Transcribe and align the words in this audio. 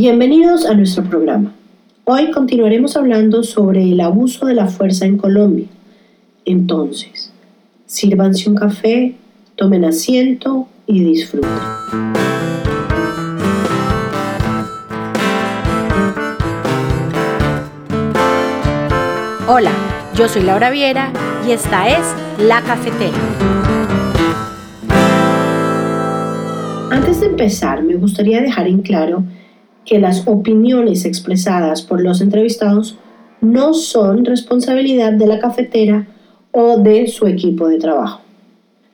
Bienvenidos 0.00 0.64
a 0.64 0.74
nuestro 0.74 1.02
programa. 1.02 1.52
Hoy 2.04 2.30
continuaremos 2.30 2.96
hablando 2.96 3.42
sobre 3.42 3.82
el 3.82 4.00
abuso 4.00 4.46
de 4.46 4.54
la 4.54 4.68
fuerza 4.68 5.06
en 5.06 5.18
Colombia. 5.18 5.66
Entonces, 6.44 7.32
sírvanse 7.84 8.48
un 8.48 8.54
café, 8.54 9.16
tomen 9.56 9.84
asiento 9.84 10.68
y 10.86 11.02
disfruten. 11.02 11.50
Hola, 19.48 19.72
yo 20.14 20.28
soy 20.28 20.44
Laura 20.44 20.70
Viera 20.70 21.12
y 21.44 21.50
esta 21.50 21.88
es 21.88 22.06
La 22.38 22.62
Cafetera. 22.62 23.18
Antes 26.92 27.18
de 27.18 27.26
empezar, 27.26 27.82
me 27.82 27.96
gustaría 27.96 28.40
dejar 28.40 28.68
en 28.68 28.82
claro 28.82 29.24
que 29.88 29.98
las 29.98 30.28
opiniones 30.28 31.06
expresadas 31.06 31.80
por 31.80 32.02
los 32.02 32.20
entrevistados 32.20 32.98
no 33.40 33.72
son 33.72 34.26
responsabilidad 34.26 35.14
de 35.14 35.26
la 35.26 35.38
cafetera 35.38 36.06
o 36.52 36.76
de 36.76 37.06
su 37.06 37.26
equipo 37.26 37.68
de 37.68 37.78
trabajo. 37.78 38.20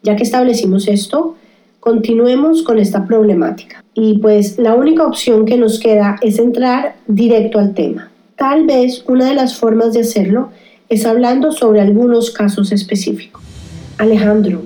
Ya 0.04 0.14
que 0.14 0.22
establecimos 0.22 0.86
esto, 0.86 1.34
continuemos 1.80 2.62
con 2.62 2.78
esta 2.78 3.06
problemática. 3.06 3.82
Y 3.92 4.18
pues 4.18 4.56
la 4.56 4.74
única 4.74 5.04
opción 5.04 5.46
que 5.46 5.56
nos 5.56 5.80
queda 5.80 6.16
es 6.22 6.38
entrar 6.38 6.94
directo 7.08 7.58
al 7.58 7.74
tema. 7.74 8.12
Tal 8.36 8.64
vez 8.64 9.04
una 9.08 9.28
de 9.28 9.34
las 9.34 9.56
formas 9.56 9.94
de 9.94 10.02
hacerlo 10.02 10.50
es 10.88 11.06
hablando 11.06 11.50
sobre 11.50 11.80
algunos 11.80 12.30
casos 12.30 12.70
específicos. 12.70 13.42
Alejandro, 13.98 14.62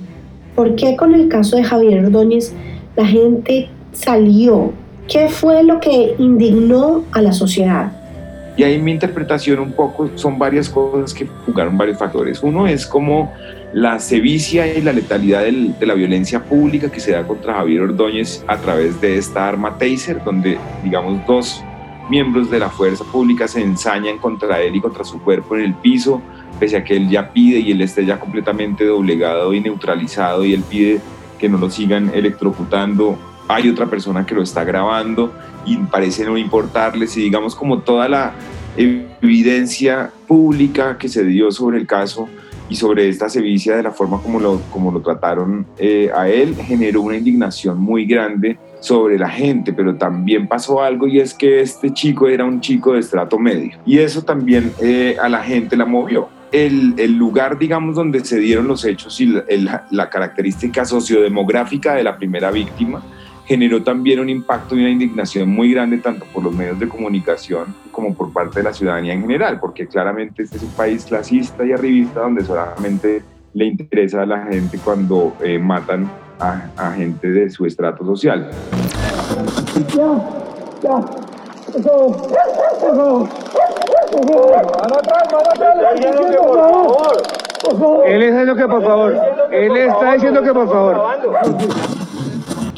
¿por 0.55 0.75
qué 0.75 0.95
con 0.95 1.15
el 1.15 1.29
caso 1.29 1.57
de 1.57 1.65
Javier 1.65 2.05
Ordóñez 2.05 2.53
la 2.97 3.07
gente 3.07 3.71
salió 3.93 4.75
¿Qué 5.09 5.31
fue 5.31 5.65
lo 5.65 5.81
que 5.81 6.15
indignó 6.19 7.03
a 7.13 7.23
la 7.23 7.33
sociedad? 7.33 7.91
Y 8.59 8.63
ahí 8.63 8.79
mi 8.79 8.93
interpretación 8.93 9.59
un 9.61 9.73
poco 9.73 10.11
son 10.17 10.39
varias 10.39 10.69
cosas 10.69 11.15
que 11.15 11.27
jugaron 11.47 11.79
varios 11.79 11.99
factores. 11.99 12.43
Uno 12.43 12.67
es 12.67 12.87
como 12.87 13.33
la 13.73 14.01
sevicia 14.01 14.67
y 14.67 14.83
la 14.83 14.93
letalidad 14.93 15.45
de 15.45 15.87
la 15.87 15.95
violencia 15.95 16.45
pública 16.45 16.91
que 16.91 17.01
se 17.01 17.13
da 17.13 17.27
contra 17.27 17.55
Javier 17.55 17.83
Ordóñez 17.83 18.45
a 18.47 18.59
través 18.59 19.01
de 19.01 19.17
esta 19.17 19.49
arma 19.49 19.79
taser, 19.79 20.23
donde 20.25 20.59
digamos 20.85 21.27
dos 21.27 21.63
miembros 22.11 22.51
de 22.51 22.59
la 22.59 22.69
fuerza 22.69 23.05
pública 23.05 23.49
se 23.49 23.63
ensañan 23.63 24.19
contra 24.19 24.61
él 24.61 24.77
y 24.77 24.81
contra 24.81 25.05
su 25.05 25.21
cuerpo 25.23 25.57
en 25.57 25.65
el 25.65 25.75
piso, 25.75 26.21
pese 26.61 26.77
a 26.77 26.85
que 26.85 26.97
él 26.97 27.09
ya 27.09 27.33
pide 27.33 27.61
y 27.61 27.71
él 27.71 27.81
esté 27.81 28.05
ya 28.05 28.19
completamente 28.21 28.85
doblegado 28.85 29.55
y 29.55 29.61
neutralizado 29.61 30.45
y 30.45 30.53
él 30.53 30.65
pide 30.69 31.01
que 31.39 31.49
no 31.49 31.57
lo 31.57 31.71
sigan 31.71 32.11
electrocutando 32.15 33.19
hay 33.49 33.69
otra 33.69 33.87
persona 33.87 34.25
que 34.27 34.35
lo 34.35 34.43
está 34.43 34.63
grabando 34.63 35.33
y 35.65 35.77
parece 35.79 36.25
no 36.25 36.37
importarles 36.37 37.17
y 37.17 37.23
digamos 37.23 37.55
como 37.55 37.81
toda 37.81 38.09
la 38.09 38.33
evidencia 38.77 40.11
pública 40.29 40.99
que 40.99 41.09
se 41.09 41.25
dio 41.25 41.51
sobre 41.51 41.79
el 41.79 41.87
caso 41.87 42.29
y 42.69 42.77
sobre 42.77 43.09
esta 43.09 43.29
sevicia 43.31 43.77
de 43.77 43.83
la 43.83 43.91
forma 43.91 44.21
como 44.21 44.39
lo, 44.39 44.61
como 44.71 44.93
lo 44.93 45.01
trataron 45.01 45.67
eh, 45.79 46.11
a 46.15 46.29
él 46.29 46.55
generó 46.55 47.01
una 47.01 47.17
indignación 47.17 47.81
muy 47.81 48.05
grande 48.05 48.59
sobre 48.81 49.19
la 49.19 49.29
gente, 49.29 49.73
pero 49.73 49.97
también 49.97 50.47
pasó 50.47 50.83
algo 50.83 51.09
y 51.09 51.19
es 51.19 51.35
que 51.35 51.61
este 51.61 51.93
chico 51.93 52.29
era 52.29 52.45
un 52.45 52.61
chico 52.61 52.93
de 52.93 53.01
estrato 53.01 53.37
medio. 53.37 53.77
Y 53.85 53.99
eso 53.99 54.23
también 54.23 54.73
eh, 54.81 55.17
a 55.21 55.29
la 55.29 55.43
gente 55.43 55.77
la 55.77 55.85
movió. 55.85 56.29
El, 56.53 56.95
el, 56.97 57.19
lugar, 57.19 57.59
digamos, 57.59 57.97
donde 57.97 58.25
se 58.25 58.39
dieron 58.39 58.69
los 58.69 58.85
hechos 58.85 59.21
y 59.21 59.27
la, 59.27 59.87
la 59.91 60.09
característica 60.09 60.85
sociodemográfica 60.85 61.95
de 61.95 62.05
la 62.05 62.17
primera 62.17 62.53
víctima 62.53 63.03
generó 63.49 63.83
también 63.83 64.21
un 64.21 64.29
impacto 64.29 64.77
y 64.77 64.81
una 64.81 64.91
indignación 64.91 65.49
muy 65.49 65.73
grande 65.73 65.97
tanto 65.97 66.27
por 66.35 66.45
los 66.45 66.55
medios 66.55 66.79
de 66.79 66.87
comunicación 66.87 67.75
como 67.91 68.15
por 68.15 68.31
parte 68.31 68.61
de 68.61 68.65
la 68.65 68.75
ciudadanía 68.75 69.15
en 69.15 69.23
general, 69.23 69.59
porque 69.59 69.87
claramente 69.87 70.43
este 70.43 70.59
es 70.59 70.63
un 70.63 70.71
país 70.73 71.07
clasista 71.07 71.65
y 71.65 71.73
arribista 71.73 72.21
donde 72.21 72.45
solamente 72.45 73.23
le 73.55 73.65
interesa 73.65 74.23
a 74.23 74.27
la 74.27 74.45
gente 74.45 74.79
cuando 74.79 75.35
eh, 75.43 75.59
matan 75.59 76.11
a, 76.39 76.93
gente 76.93 77.31
de 77.31 77.49
su 77.49 77.65
estrato 77.65 78.05
social. 78.05 78.51
Él 88.07 88.23
está 88.23 88.41
diciendo 88.41 88.55
que 88.57 88.69
por 88.69 88.83
favor. 88.85 89.17
Él 89.51 89.77
está 89.79 90.13
diciendo 90.13 90.43
que 90.43 90.53
por 90.53 90.69
favor. 90.69 91.98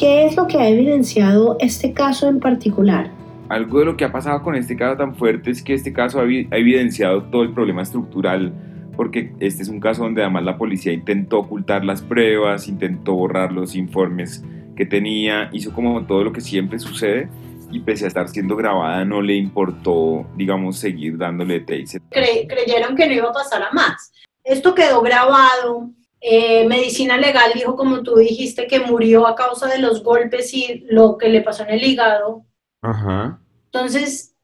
¿Qué 0.01 0.25
es 0.25 0.35
lo 0.35 0.47
que 0.47 0.57
ha 0.57 0.67
evidenciado 0.67 1.59
este 1.61 1.93
caso 1.93 2.27
en 2.27 2.41
particular? 2.41 3.11
Algo 3.51 3.81
de 3.81 3.85
lo 3.85 3.99
que 3.99 4.07
ha 4.07 4.11
pasado 4.11 4.43
con 4.43 4.55
este 4.55 4.75
caso 4.75 4.97
tan 4.97 5.15
fuerte 5.15 5.51
es 5.51 5.63
que 5.63 5.75
este 5.75 5.93
caso 5.93 6.21
ha 6.21 6.25
evidenciado 6.25 7.25
todo 7.25 7.43
el 7.43 7.53
problema 7.53 7.83
estructural 7.83 8.51
porque 8.97 9.35
este 9.41 9.63
es 9.63 9.69
un 9.69 9.79
caso 9.79 10.05
donde 10.05 10.23
además 10.23 10.45
la 10.45 10.57
policía 10.57 10.95
intentó 10.95 11.41
ocultar 11.41 11.85
las 11.85 12.01
pruebas, 12.01 12.67
intentó 12.67 13.13
borrar 13.13 13.53
los 13.53 13.77
informes 13.77 14.43
que 14.75 14.87
tenía, 14.87 15.51
hizo 15.53 15.75
como 15.75 16.07
todo 16.07 16.25
lo 16.25 16.33
que 16.33 16.41
siempre 16.41 16.79
sucede 16.79 17.29
y 17.71 17.81
pese 17.81 18.07
a 18.07 18.09
estar 18.09 18.27
siendo 18.31 18.57
grabada 18.57 19.05
no 19.05 19.21
le 19.21 19.35
importó, 19.35 20.27
digamos, 20.35 20.79
seguir 20.79 21.19
dándole 21.19 21.61
taser. 21.61 22.01
creyeron 22.09 22.97
que 22.97 23.07
no 23.07 23.13
iba 23.13 23.29
a 23.29 23.33
pasar 23.35 23.65
a 23.65 23.71
más. 23.73 24.15
Esto 24.45 24.75
quedó 24.75 25.03
grabado, 25.03 25.91
eh, 26.21 26.67
medicina 26.69 27.17
legal 27.17 27.53
dijo, 27.55 27.77
como 27.77 28.03
tú 28.03 28.17
dijiste, 28.17 28.67
que 28.67 28.81
murió 28.81 29.27
a 29.27 29.35
causa 29.35 29.67
de 29.69 29.79
los 29.79 30.03
golpes 30.03 30.53
y 30.53 30.85
lo 30.91 31.17
que 31.17 31.29
le 31.29 31.41
pasó 31.41 31.63
en 31.63 31.71
el 31.71 31.85
hígado. 31.85 32.45
Ajá. 32.83 33.41
Entonces, 33.67 34.35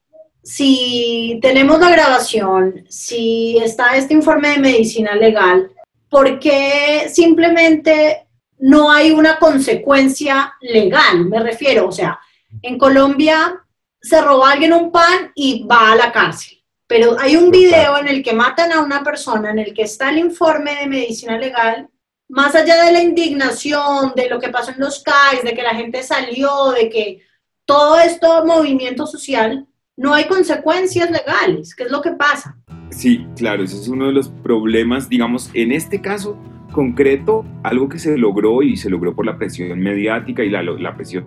si 0.41 1.39
tenemos 1.41 1.79
la 1.79 1.91
grabación, 1.91 2.85
si 2.89 3.57
está 3.57 3.95
este 3.95 4.13
informe 4.13 4.49
de 4.49 4.59
medicina 4.59 5.15
legal, 5.15 5.69
¿por 6.09 6.39
qué 6.39 7.09
simplemente 7.09 8.27
no 8.57 8.89
hay 8.89 9.11
una 9.11 9.37
consecuencia 9.37 10.53
legal? 10.61 11.25
Me 11.25 11.39
refiero, 11.41 11.87
o 11.87 11.91
sea, 11.91 12.19
en 12.61 12.77
Colombia 12.77 13.61
se 14.01 14.21
roba 14.21 14.51
alguien 14.51 14.73
un 14.73 14.91
pan 14.91 15.31
y 15.35 15.67
va 15.67 15.91
a 15.91 15.95
la 15.95 16.11
cárcel. 16.11 16.56
Pero 16.87 17.19
hay 17.19 17.35
un 17.35 17.51
video 17.51 17.97
en 17.97 18.07
el 18.07 18.23
que 18.23 18.33
matan 18.33 18.71
a 18.71 18.81
una 18.81 19.03
persona, 19.03 19.51
en 19.51 19.59
el 19.59 19.73
que 19.73 19.83
está 19.83 20.09
el 20.09 20.19
informe 20.19 20.75
de 20.75 20.87
medicina 20.87 21.37
legal, 21.37 21.89
más 22.29 22.55
allá 22.55 22.83
de 22.83 22.91
la 22.91 23.03
indignación, 23.03 24.13
de 24.15 24.29
lo 24.29 24.39
que 24.39 24.49
pasó 24.49 24.71
en 24.71 24.79
los 24.79 25.03
CAIs, 25.03 25.43
de 25.43 25.53
que 25.53 25.63
la 25.63 25.75
gente 25.75 26.01
salió, 26.03 26.71
de 26.71 26.89
que 26.89 27.21
todo 27.65 27.99
esto 27.99 28.45
movimiento 28.45 29.05
social, 29.05 29.67
no 29.97 30.13
hay 30.13 30.25
consecuencias 30.25 31.11
legales. 31.11 31.75
¿Qué 31.75 31.83
es 31.83 31.91
lo 31.91 32.01
que 32.01 32.11
pasa? 32.11 32.57
Sí, 32.89 33.25
claro, 33.35 33.63
ese 33.63 33.75
es 33.75 33.87
uno 33.89 34.07
de 34.07 34.13
los 34.13 34.29
problemas, 34.29 35.09
digamos, 35.09 35.49
en 35.53 35.73
este 35.73 36.01
caso 36.01 36.37
concreto, 36.71 37.45
algo 37.63 37.89
que 37.89 37.99
se 37.99 38.17
logró 38.17 38.61
y 38.61 38.77
se 38.77 38.89
logró 38.89 39.15
por 39.15 39.25
la 39.25 39.37
presión 39.37 39.79
mediática 39.79 40.43
y 40.43 40.49
la, 40.49 40.61
la 40.61 40.95
presión 40.95 41.25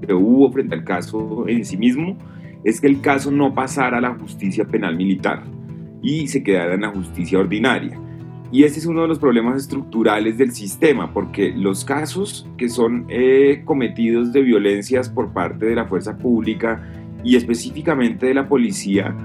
que 0.00 0.12
hubo 0.14 0.50
frente 0.52 0.74
al 0.74 0.84
caso 0.84 1.44
en 1.48 1.64
sí 1.64 1.76
mismo, 1.76 2.16
es 2.64 2.80
que 2.80 2.86
el 2.86 3.00
caso 3.00 3.30
no 3.30 3.54
pasara 3.54 3.98
a 3.98 4.00
la 4.00 4.14
justicia 4.14 4.64
penal 4.64 4.96
militar 4.96 5.42
y 6.02 6.26
se 6.28 6.42
quedara 6.42 6.74
en 6.74 6.82
la 6.82 6.90
justicia 6.90 7.38
ordinaria. 7.38 7.98
Y 8.50 8.64
este 8.64 8.80
es 8.80 8.86
uno 8.86 9.02
de 9.02 9.08
los 9.08 9.18
problemas 9.18 9.56
estructurales 9.62 10.36
del 10.36 10.52
sistema, 10.52 11.12
porque 11.14 11.52
los 11.56 11.84
casos 11.84 12.46
que 12.58 12.68
son 12.68 13.06
eh, 13.08 13.62
cometidos 13.64 14.32
de 14.32 14.42
violencias 14.42 15.08
por 15.08 15.32
parte 15.32 15.66
de 15.66 15.74
la 15.74 15.86
fuerza 15.86 16.18
pública 16.18 16.86
y 17.24 17.36
específicamente 17.36 18.26
de 18.26 18.34
la 18.34 18.46
policía, 18.48 19.16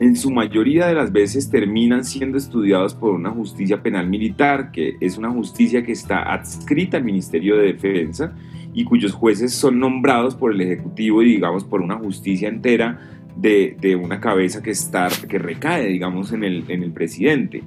en 0.00 0.16
su 0.16 0.30
mayoría 0.30 0.86
de 0.86 0.94
las 0.94 1.12
veces 1.12 1.48
terminan 1.48 2.04
siendo 2.04 2.36
estudiados 2.36 2.94
por 2.94 3.14
una 3.14 3.30
justicia 3.30 3.82
penal 3.82 4.06
militar, 4.08 4.70
que 4.70 4.96
es 5.00 5.16
una 5.16 5.30
justicia 5.30 5.82
que 5.82 5.92
está 5.92 6.34
adscrita 6.34 6.98
al 6.98 7.04
Ministerio 7.04 7.56
de 7.56 7.72
Defensa 7.72 8.34
y 8.74 8.84
cuyos 8.84 9.12
jueces 9.12 9.54
son 9.54 9.78
nombrados 9.78 10.34
por 10.34 10.52
el 10.52 10.60
Ejecutivo 10.60 11.22
y 11.22 11.26
digamos 11.26 11.64
por 11.64 11.80
una 11.80 11.96
justicia 11.96 12.48
entera 12.48 13.00
de, 13.36 13.98
una 14.02 14.20
cabeza 14.20 14.62
que, 14.62 14.70
está, 14.70 15.08
que 15.28 15.38
recae 15.38 15.86
digamos 15.86 16.32
en 16.32 16.44
el, 16.44 16.64
en 16.68 16.82
el 16.82 16.92
presidente. 16.92 17.62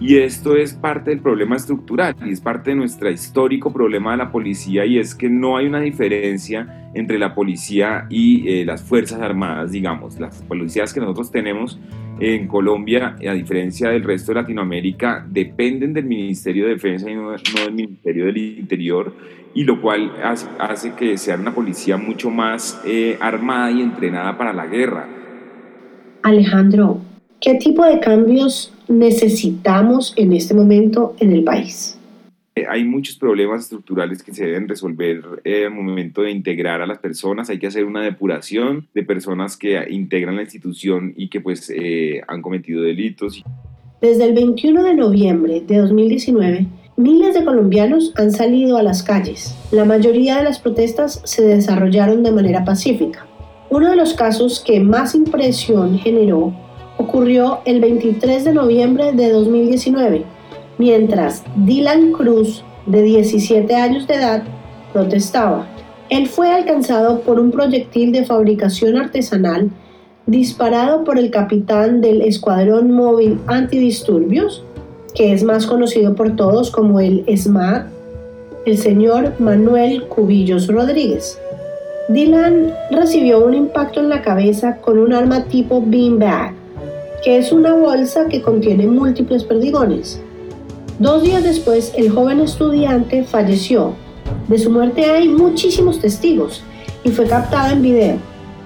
Y 0.00 0.16
esto 0.16 0.56
es 0.56 0.74
parte 0.74 1.10
del 1.10 1.20
problema 1.20 1.54
estructural 1.54 2.16
y 2.26 2.30
es 2.30 2.40
parte 2.40 2.70
de 2.70 2.76
nuestro 2.76 3.08
histórico 3.10 3.72
problema 3.72 4.12
de 4.12 4.16
la 4.16 4.32
policía 4.32 4.84
y 4.84 4.98
es 4.98 5.14
que 5.14 5.28
no 5.28 5.56
hay 5.56 5.66
una 5.66 5.80
diferencia 5.80 6.90
entre 6.94 7.18
la 7.18 7.34
policía 7.34 8.06
y 8.10 8.48
eh, 8.48 8.64
las 8.64 8.82
Fuerzas 8.82 9.20
Armadas, 9.20 9.70
digamos. 9.70 10.18
Las 10.18 10.42
policías 10.42 10.92
que 10.92 10.98
nosotros 10.98 11.30
tenemos 11.30 11.78
en 12.22 12.46
Colombia, 12.46 13.16
a 13.28 13.32
diferencia 13.32 13.90
del 13.90 14.04
resto 14.04 14.30
de 14.30 14.40
Latinoamérica, 14.42 15.26
dependen 15.28 15.92
del 15.92 16.04
Ministerio 16.04 16.66
de 16.66 16.74
Defensa 16.74 17.10
y 17.10 17.16
no, 17.16 17.32
del 17.32 17.72
Ministerio 17.72 18.26
del 18.26 18.36
Interior, 18.36 19.12
y 19.54 19.64
lo 19.64 19.80
cual 19.80 20.12
hace, 20.22 20.92
que 20.92 21.18
sea 21.18 21.34
una 21.34 21.52
policía 21.52 21.96
mucho 21.96 22.30
más 22.30 22.80
eh, 22.86 23.18
armada 23.20 23.72
y 23.72 23.82
entrenada 23.82 24.38
para 24.38 24.52
la 24.52 24.66
guerra. 24.66 25.08
Alejandro, 26.22 27.00
¿qué 27.40 27.54
tipo 27.54 27.84
de 27.84 27.98
cambios 27.98 28.72
necesitamos 28.86 30.14
en 30.16 30.32
este 30.32 30.54
momento 30.54 31.16
en 31.18 31.32
el 31.32 31.42
país? 31.42 31.98
Eh, 32.54 32.66
hay 32.68 32.84
muchos 32.84 33.16
problemas 33.16 33.62
estructurales 33.62 34.22
que 34.22 34.34
se 34.34 34.44
deben 34.44 34.68
resolver 34.68 35.22
eh, 35.44 35.64
al 35.64 35.72
momento 35.72 36.20
de 36.20 36.30
integrar 36.30 36.82
a 36.82 36.86
las 36.86 36.98
personas. 36.98 37.48
Hay 37.48 37.58
que 37.58 37.66
hacer 37.66 37.86
una 37.86 38.02
depuración 38.02 38.88
de 38.94 39.04
personas 39.04 39.56
que 39.56 39.82
integran 39.90 40.36
la 40.36 40.42
institución 40.42 41.14
y 41.16 41.28
que 41.28 41.40
pues 41.40 41.72
eh, 41.74 42.20
han 42.28 42.42
cometido 42.42 42.82
delitos. 42.82 43.42
Desde 44.02 44.24
el 44.24 44.34
21 44.34 44.82
de 44.84 44.94
noviembre 44.94 45.62
de 45.66 45.78
2019, 45.78 46.66
miles 46.98 47.34
de 47.34 47.44
colombianos 47.44 48.12
han 48.16 48.32
salido 48.32 48.76
a 48.76 48.82
las 48.82 49.02
calles. 49.02 49.56
La 49.70 49.86
mayoría 49.86 50.36
de 50.36 50.44
las 50.44 50.58
protestas 50.58 51.22
se 51.24 51.42
desarrollaron 51.42 52.22
de 52.22 52.32
manera 52.32 52.66
pacífica. 52.66 53.26
Uno 53.70 53.88
de 53.88 53.96
los 53.96 54.12
casos 54.12 54.60
que 54.60 54.78
más 54.80 55.14
impresión 55.14 55.98
generó 55.98 56.52
ocurrió 56.98 57.60
el 57.64 57.80
23 57.80 58.44
de 58.44 58.52
noviembre 58.52 59.12
de 59.14 59.30
2019 59.30 60.41
mientras 60.78 61.44
Dylan 61.56 62.12
Cruz, 62.12 62.64
de 62.86 63.02
17 63.02 63.74
años 63.74 64.06
de 64.06 64.14
edad, 64.14 64.42
protestaba. 64.92 65.66
Él 66.10 66.28
fue 66.28 66.50
alcanzado 66.50 67.20
por 67.20 67.38
un 67.38 67.50
proyectil 67.50 68.12
de 68.12 68.24
fabricación 68.24 68.96
artesanal 68.96 69.70
disparado 70.26 71.04
por 71.04 71.18
el 71.18 71.30
capitán 71.30 72.00
del 72.00 72.22
Escuadrón 72.22 72.92
Móvil 72.92 73.38
Antidisturbios, 73.46 74.64
que 75.14 75.32
es 75.32 75.42
más 75.42 75.66
conocido 75.66 76.14
por 76.14 76.36
todos 76.36 76.70
como 76.70 77.00
el 77.00 77.24
SMAT, 77.36 77.86
el 78.66 78.78
señor 78.78 79.32
Manuel 79.40 80.06
Cubillos 80.08 80.68
Rodríguez. 80.68 81.38
Dylan 82.08 82.72
recibió 82.90 83.44
un 83.44 83.54
impacto 83.54 84.00
en 84.00 84.08
la 84.08 84.22
cabeza 84.22 84.76
con 84.78 84.98
un 84.98 85.12
arma 85.12 85.44
tipo 85.44 85.82
beanbag, 85.84 86.52
que 87.24 87.38
es 87.38 87.52
una 87.52 87.74
bolsa 87.74 88.26
que 88.28 88.42
contiene 88.42 88.86
múltiples 88.86 89.44
perdigones. 89.44 90.20
Dos 90.98 91.22
días 91.22 91.42
después, 91.42 91.92
el 91.96 92.10
joven 92.10 92.40
estudiante 92.40 93.24
falleció. 93.24 93.94
De 94.48 94.58
su 94.58 94.70
muerte 94.70 95.04
hay 95.06 95.28
muchísimos 95.28 96.00
testigos 96.00 96.62
y 97.02 97.10
fue 97.10 97.26
captado 97.26 97.72
en 97.72 97.82
video. 97.82 98.16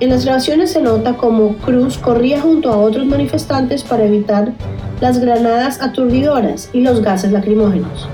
En 0.00 0.10
las 0.10 0.24
grabaciones 0.24 0.72
se 0.72 0.82
nota 0.82 1.16
como 1.16 1.56
Cruz 1.58 1.96
corría 1.96 2.40
junto 2.40 2.70
a 2.70 2.76
otros 2.76 3.06
manifestantes 3.06 3.82
para 3.82 4.04
evitar 4.04 4.52
las 5.00 5.18
granadas 5.18 5.80
aturdidoras 5.80 6.68
y 6.72 6.80
los 6.80 7.00
gases 7.00 7.32
lacrimógenos. 7.32 8.08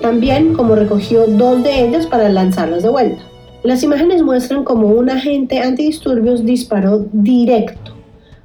También 0.00 0.54
como 0.54 0.74
recogió 0.74 1.26
dos 1.26 1.62
de 1.62 1.84
ellas 1.84 2.06
para 2.06 2.28
lanzarlas 2.28 2.82
de 2.82 2.88
vuelta. 2.88 3.22
Las 3.62 3.82
imágenes 3.82 4.22
muestran 4.22 4.64
como 4.64 4.88
un 4.88 5.10
agente 5.10 5.60
antidisturbios 5.60 6.44
disparó 6.44 7.06
directo 7.12 7.92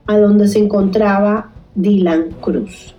a 0.05 0.17
donde 0.17 0.47
se 0.47 0.59
encontraba 0.59 1.51
Dylan 1.75 2.31
Cruz. 2.41 2.95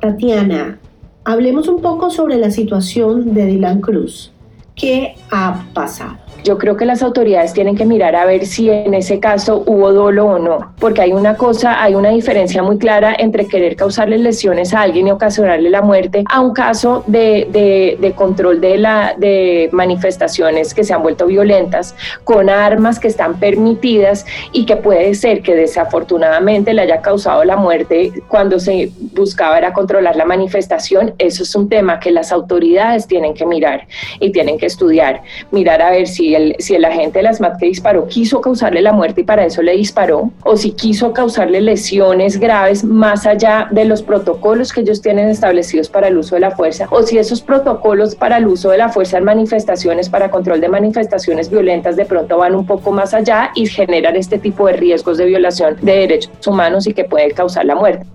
Tatiana, 0.00 0.78
Hablemos 1.26 1.68
un 1.68 1.80
poco 1.80 2.10
sobre 2.10 2.36
la 2.36 2.50
situación 2.50 3.32
de 3.32 3.46
Dylan 3.46 3.80
Cruz. 3.80 4.30
¿Qué 4.74 5.14
ha 5.30 5.64
pasado? 5.72 6.23
Yo 6.44 6.58
creo 6.58 6.76
que 6.76 6.84
las 6.84 7.02
autoridades 7.02 7.54
tienen 7.54 7.74
que 7.74 7.86
mirar 7.86 8.14
a 8.14 8.26
ver 8.26 8.44
si 8.44 8.68
en 8.68 8.92
ese 8.92 9.18
caso 9.18 9.64
hubo 9.64 9.94
dolo 9.94 10.26
o 10.26 10.38
no, 10.38 10.74
porque 10.78 11.00
hay 11.00 11.12
una 11.12 11.38
cosa, 11.38 11.82
hay 11.82 11.94
una 11.94 12.10
diferencia 12.10 12.62
muy 12.62 12.76
clara 12.76 13.16
entre 13.18 13.48
querer 13.48 13.76
causarle 13.76 14.18
lesiones 14.18 14.74
a 14.74 14.82
alguien 14.82 15.08
y 15.08 15.10
ocasionarle 15.10 15.70
la 15.70 15.80
muerte 15.80 16.22
a 16.30 16.42
un 16.42 16.52
caso 16.52 17.02
de, 17.06 17.96
de, 17.98 18.12
control 18.12 18.60
de, 18.60 18.76
la, 18.76 19.14
de 19.16 19.70
manifestaciones 19.72 20.74
que 20.74 20.84
se 20.84 20.92
han 20.92 21.02
vuelto 21.02 21.26
violentas 21.26 21.94
con 22.24 22.50
armas 22.50 23.00
que 23.00 23.08
están 23.08 23.40
permitidas 23.40 24.26
y 24.52 24.66
que 24.66 24.76
puede 24.76 25.14
ser 25.14 25.40
que 25.40 25.54
desafortunadamente 25.54 26.74
le 26.74 26.82
haya 26.82 27.00
causado 27.00 27.42
la 27.44 27.56
muerte 27.56 28.12
cuando 28.28 28.60
se 28.60 28.90
buscaba 29.14 29.56
era 29.56 29.72
controlar 29.72 30.16
la 30.16 30.26
manifestación. 30.26 31.14
Eso 31.16 31.42
es 31.42 31.54
un 31.54 31.70
tema 31.70 32.00
que 32.00 32.10
las 32.10 32.32
autoridades 32.32 33.06
tienen 33.06 33.32
que 33.32 33.46
mirar 33.46 33.86
y 34.20 34.30
tienen 34.30 34.58
que 34.58 34.66
estudiar, 34.66 35.22
mirar 35.50 35.80
a 35.80 35.90
ver 35.90 36.06
si 36.06 36.33
si 36.58 36.74
el, 36.74 36.84
agente 36.84 37.18
de 37.18 37.22
las 37.22 37.40
MAT 37.40 37.58
que 37.58 37.66
disparó 37.66 38.06
quiso 38.06 38.40
causarle 38.40 38.82
la 38.82 38.92
muerte 38.92 39.22
y 39.22 39.24
para 39.24 39.44
eso 39.44 39.62
le 39.62 39.72
disparó, 39.72 40.30
o 40.44 40.56
si 40.56 40.72
quiso 40.72 41.12
causarle 41.12 41.60
lesiones 41.60 42.38
graves 42.38 42.84
más 42.84 43.26
allá 43.26 43.68
de 43.70 43.84
los 43.84 44.02
protocolos 44.02 44.72
que 44.72 44.80
ellos 44.80 45.00
tienen 45.00 45.28
establecidos 45.28 45.88
para 45.88 46.08
el 46.08 46.18
uso 46.18 46.34
de 46.34 46.40
la 46.40 46.50
fuerza, 46.50 46.88
o 46.90 47.02
si 47.02 47.18
esos 47.18 47.40
protocolos 47.40 48.14
para 48.14 48.38
el 48.38 48.46
uso 48.46 48.70
de 48.70 48.78
la 48.78 48.88
fuerza 48.88 49.18
en 49.18 49.24
manifestaciones, 49.24 50.08
para 50.08 50.30
control 50.30 50.60
de 50.60 50.68
manifestaciones 50.68 51.50
violentas, 51.50 51.96
de 51.96 52.04
pronto 52.04 52.38
van 52.38 52.54
un 52.54 52.66
poco 52.66 52.92
más 52.92 53.14
allá 53.14 53.50
y 53.54 53.66
generan 53.66 54.16
este 54.16 54.38
tipo 54.38 54.66
de 54.66 54.74
riesgos 54.74 55.18
de 55.18 55.26
violación 55.26 55.76
de 55.80 55.92
derechos 55.92 56.46
humanos 56.46 56.86
y 56.86 56.94
que 56.94 57.04
puede 57.04 57.30
causar 57.32 57.64
la 57.64 57.74
muerte. 57.74 58.06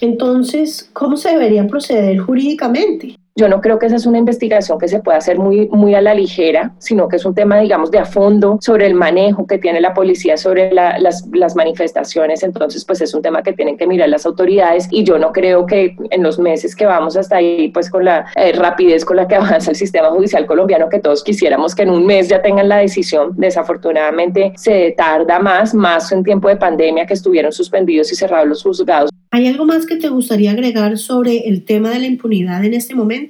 Entonces, 0.00 0.90
¿cómo 0.92 1.16
se 1.16 1.30
debería 1.30 1.66
proceder 1.66 2.18
jurídicamente? 2.18 3.16
Yo 3.36 3.48
no 3.48 3.60
creo 3.60 3.80
que 3.80 3.86
esa 3.86 3.96
es 3.96 4.06
una 4.06 4.18
investigación 4.18 4.78
que 4.78 4.86
se 4.86 5.00
pueda 5.00 5.18
hacer 5.18 5.40
muy, 5.40 5.68
muy 5.72 5.92
a 5.96 6.00
la 6.00 6.14
ligera, 6.14 6.72
sino 6.78 7.08
que 7.08 7.16
es 7.16 7.24
un 7.24 7.34
tema, 7.34 7.58
digamos, 7.58 7.90
de 7.90 7.98
a 7.98 8.04
fondo 8.04 8.58
sobre 8.60 8.86
el 8.86 8.94
manejo 8.94 9.44
que 9.44 9.58
tiene 9.58 9.80
la 9.80 9.92
policía 9.92 10.36
sobre 10.36 10.72
las, 10.72 11.26
las, 11.32 11.56
manifestaciones. 11.56 12.44
Entonces, 12.44 12.84
pues 12.84 13.00
es 13.00 13.12
un 13.12 13.22
tema 13.22 13.42
que 13.42 13.52
tienen 13.52 13.76
que 13.76 13.88
mirar 13.88 14.08
las 14.08 14.24
autoridades 14.24 14.86
y 14.88 15.02
yo 15.02 15.18
no 15.18 15.32
creo 15.32 15.66
que 15.66 15.96
en 16.10 16.22
los 16.22 16.38
meses 16.38 16.76
que 16.76 16.86
vamos 16.86 17.16
hasta 17.16 17.38
ahí, 17.38 17.70
pues 17.70 17.90
con 17.90 18.04
la 18.04 18.24
eh, 18.36 18.52
rapidez 18.52 19.04
con 19.04 19.16
la 19.16 19.26
que 19.26 19.34
avanza 19.34 19.72
el 19.72 19.76
sistema 19.76 20.10
judicial 20.10 20.46
colombiano, 20.46 20.88
que 20.88 21.00
todos 21.00 21.24
quisiéramos 21.24 21.74
que 21.74 21.82
en 21.82 21.90
un 21.90 22.06
mes 22.06 22.28
ya 22.28 22.40
tengan 22.40 22.68
la 22.68 22.76
decisión. 22.76 23.32
Desafortunadamente 23.36 24.52
se 24.54 24.94
tarda 24.96 25.40
más, 25.40 25.74
más 25.74 26.12
en 26.12 26.22
tiempo 26.22 26.48
de 26.48 26.54
pandemia 26.56 27.04
que 27.04 27.14
estuvieron 27.14 27.50
suspendidos 27.50 28.12
y 28.12 28.14
cerrados 28.14 28.46
los 28.46 28.62
juzgados. 28.62 29.10
¿Hay 29.34 29.48
algo 29.48 29.64
más 29.64 29.84
que 29.84 29.96
te 29.96 30.08
gustaría 30.08 30.52
agregar 30.52 30.96
sobre 30.96 31.48
el 31.48 31.64
tema 31.64 31.90
de 31.90 31.98
la 31.98 32.06
impunidad 32.06 32.64
en 32.64 32.72
este 32.72 32.94
momento? 32.94 33.23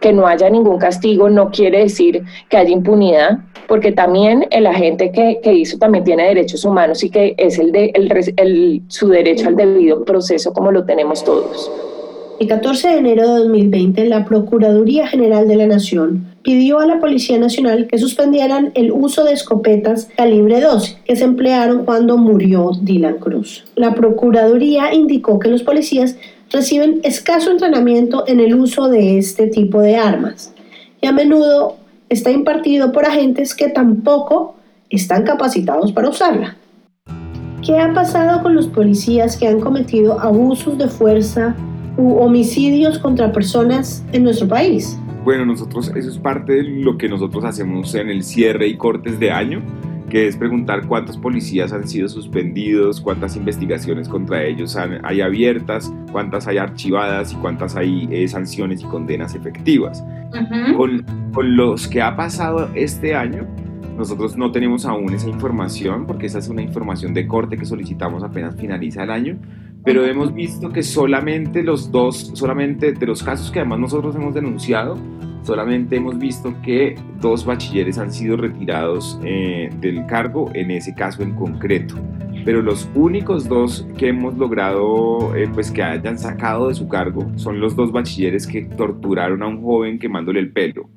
Que 0.00 0.12
no 0.12 0.26
haya 0.26 0.50
ningún 0.50 0.78
castigo 0.78 1.28
no 1.28 1.50
quiere 1.50 1.80
decir 1.80 2.22
que 2.48 2.56
haya 2.56 2.70
impunidad, 2.70 3.38
porque 3.66 3.92
también 3.92 4.46
el 4.50 4.66
agente 4.66 5.10
que, 5.10 5.52
hizo 5.52 5.78
también 5.78 6.04
tiene 6.04 6.28
derechos 6.28 6.64
humanos 6.64 7.02
y 7.02 7.10
que 7.10 7.34
es 7.38 7.58
el 7.58 7.72
de 7.72 7.92
el, 7.94 8.82
su 8.88 9.08
derecho 9.08 9.48
al 9.48 9.56
debido 9.56 10.04
proceso 10.04 10.52
como 10.52 10.70
lo 10.70 10.84
tenemos 10.84 11.24
todos. 11.24 11.70
El 12.38 12.48
14 12.48 12.88
de 12.88 12.98
enero 12.98 13.22
de 13.22 13.38
2020, 13.44 14.04
la 14.04 14.26
Procuraduría 14.26 15.06
General 15.08 15.48
de 15.48 15.56
la 15.56 15.66
Nación 15.66 16.26
pidió 16.42 16.80
a 16.80 16.86
la 16.86 17.00
Policía 17.00 17.38
Nacional 17.38 17.86
que 17.86 17.96
suspendieran 17.96 18.72
el 18.74 18.92
uso 18.92 19.24
de 19.24 19.32
escopetas 19.32 20.10
calibre 20.18 20.60
12 20.60 20.98
que 21.06 21.16
se 21.16 21.24
emplearon 21.24 21.86
cuando 21.86 22.18
murió 22.18 22.72
Dylan 22.82 23.16
Cruz. 23.20 23.64
La 23.74 23.94
Procuraduría 23.94 24.92
indicó 24.92 25.38
que 25.38 25.48
los 25.48 25.62
policías 25.62 26.18
reciben 26.50 27.00
escaso 27.04 27.50
entrenamiento 27.50 28.24
en 28.26 28.40
el 28.40 28.54
uso 28.54 28.90
de 28.90 29.16
este 29.16 29.46
tipo 29.46 29.80
de 29.80 29.96
armas 29.96 30.52
y 31.00 31.06
a 31.06 31.12
menudo 31.12 31.76
está 32.10 32.30
impartido 32.30 32.92
por 32.92 33.06
agentes 33.06 33.54
que 33.54 33.68
tampoco 33.68 34.56
están 34.90 35.24
capacitados 35.24 35.90
para 35.90 36.10
usarla. 36.10 36.58
¿Qué 37.64 37.78
ha 37.78 37.94
pasado 37.94 38.42
con 38.42 38.54
los 38.54 38.66
policías 38.66 39.38
que 39.38 39.48
han 39.48 39.58
cometido 39.58 40.20
abusos 40.20 40.76
de 40.76 40.88
fuerza 40.88 41.56
u 41.96 42.16
homicidios 42.18 42.98
contra 42.98 43.32
personas 43.32 44.04
en 44.12 44.24
nuestro 44.24 44.48
país? 44.48 44.98
Bueno, 45.24 45.44
nosotros, 45.44 45.90
eso 45.96 46.08
es 46.08 46.18
parte 46.18 46.52
de 46.52 46.62
lo 46.62 46.96
que 46.96 47.08
nosotros 47.08 47.44
hacemos 47.44 47.94
en 47.94 48.10
el 48.10 48.22
cierre 48.22 48.68
y 48.68 48.76
cortes 48.76 49.18
de 49.18 49.32
año, 49.32 49.60
que 50.08 50.28
es 50.28 50.36
preguntar 50.36 50.86
cuántos 50.86 51.18
policías 51.18 51.72
han 51.72 51.88
sido 51.88 52.08
suspendidos, 52.08 53.00
cuántas 53.00 53.36
investigaciones 53.36 54.08
contra 54.08 54.44
ellos 54.44 54.76
hay 54.76 55.20
abiertas, 55.20 55.92
cuántas 56.12 56.46
hay 56.46 56.58
archivadas 56.58 57.32
y 57.32 57.36
cuántas 57.36 57.74
hay 57.74 58.08
eh, 58.12 58.28
sanciones 58.28 58.82
y 58.82 58.84
condenas 58.84 59.34
efectivas. 59.34 60.04
con, 60.76 61.04
con 61.32 61.56
los 61.56 61.88
que 61.88 62.02
ha 62.02 62.14
pasado 62.14 62.70
este 62.74 63.16
año, 63.16 63.46
nosotros 63.96 64.36
no 64.36 64.52
tenemos 64.52 64.84
aún 64.84 65.12
esa 65.14 65.28
información 65.28 66.06
porque 66.06 66.26
esa 66.26 66.38
es 66.38 66.48
una 66.48 66.62
información 66.62 67.14
de 67.14 67.26
corte 67.26 67.56
que 67.56 67.64
solicitamos 67.64 68.22
apenas 68.22 68.54
finaliza 68.54 69.04
el 69.04 69.10
año, 69.10 69.38
pero 69.86 70.04
hemos 70.04 70.34
visto 70.34 70.70
que 70.70 70.82
solamente 70.82 71.62
los 71.62 71.92
dos, 71.92 72.32
solamente 72.34 72.92
de 72.92 73.06
los 73.06 73.22
casos 73.22 73.52
que 73.52 73.60
además 73.60 73.78
nosotros 73.78 74.16
hemos 74.16 74.34
denunciado, 74.34 74.98
solamente 75.44 75.94
hemos 75.94 76.18
visto 76.18 76.52
que 76.60 76.96
dos 77.20 77.46
bachilleres 77.46 77.96
han 77.96 78.10
sido 78.10 78.36
retirados 78.36 79.20
eh, 79.22 79.70
del 79.80 80.04
cargo 80.06 80.50
en 80.54 80.72
ese 80.72 80.92
caso 80.92 81.22
en 81.22 81.36
concreto. 81.36 81.94
Pero 82.44 82.62
los 82.62 82.88
únicos 82.96 83.48
dos 83.48 83.86
que 83.96 84.08
hemos 84.08 84.36
logrado 84.36 85.36
eh, 85.36 85.48
pues 85.54 85.70
que 85.70 85.84
hayan 85.84 86.18
sacado 86.18 86.66
de 86.66 86.74
su 86.74 86.88
cargo 86.88 87.30
son 87.36 87.60
los 87.60 87.76
dos 87.76 87.92
bachilleres 87.92 88.44
que 88.44 88.62
torturaron 88.62 89.40
a 89.44 89.46
un 89.46 89.62
joven 89.62 90.00
quemándole 90.00 90.40
el 90.40 90.50
pelo. 90.50 90.90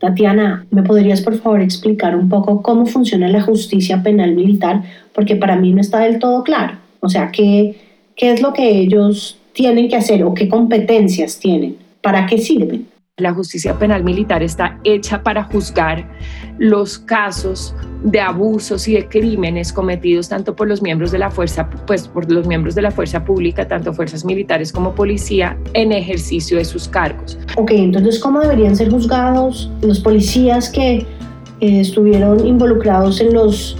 Tatiana, 0.00 0.66
¿me 0.72 0.82
podrías 0.82 1.20
por 1.20 1.36
favor 1.36 1.60
explicar 1.60 2.16
un 2.16 2.28
poco 2.28 2.62
cómo 2.62 2.84
funciona 2.84 3.28
la 3.28 3.42
justicia 3.42 4.02
penal 4.02 4.34
militar? 4.34 4.82
Porque 5.14 5.36
para 5.36 5.54
mí 5.54 5.72
no 5.72 5.80
está 5.80 6.00
del 6.00 6.18
todo 6.18 6.42
claro. 6.42 6.78
O 6.98 7.08
sea, 7.08 7.30
¿qué, 7.30 7.76
qué 8.16 8.32
es 8.32 8.42
lo 8.42 8.52
que 8.52 8.68
ellos 8.80 9.38
tienen 9.52 9.88
que 9.88 9.96
hacer 9.96 10.24
o 10.24 10.34
qué 10.34 10.48
competencias 10.48 11.38
tienen? 11.38 11.76
¿Para 12.00 12.26
qué 12.26 12.38
sirven? 12.38 12.88
La 13.18 13.34
justicia 13.34 13.78
penal 13.78 14.02
militar 14.02 14.42
está 14.42 14.80
hecha 14.84 15.22
para 15.22 15.44
juzgar 15.44 16.08
los 16.58 16.98
casos 16.98 17.74
de 18.02 18.20
abusos 18.20 18.88
y 18.88 18.94
de 18.94 19.06
crímenes 19.06 19.72
cometidos 19.72 20.30
tanto 20.30 20.56
por 20.56 20.66
los 20.66 20.80
miembros 20.80 21.12
de 21.12 21.18
la 21.18 21.30
fuerza, 21.30 21.68
pues 21.86 22.08
por 22.08 22.30
los 22.32 22.46
miembros 22.46 22.74
de 22.74 22.82
la 22.82 22.90
fuerza 22.90 23.22
pública, 23.24 23.68
tanto 23.68 23.92
fuerzas 23.92 24.24
militares 24.24 24.72
como 24.72 24.94
policía, 24.94 25.58
en 25.74 25.92
ejercicio 25.92 26.56
de 26.56 26.64
sus 26.64 26.88
cargos. 26.88 27.38
Ok, 27.56 27.72
entonces, 27.72 28.18
¿cómo 28.18 28.40
deberían 28.40 28.74
ser 28.74 28.90
juzgados 28.90 29.70
los 29.82 30.00
policías 30.00 30.70
que 30.70 31.06
eh, 31.60 31.80
estuvieron 31.80 32.46
involucrados 32.46 33.20
en 33.20 33.34
los 33.34 33.76